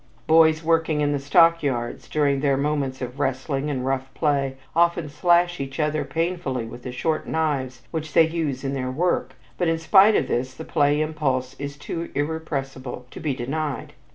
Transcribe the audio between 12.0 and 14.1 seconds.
irrepressible to be denied.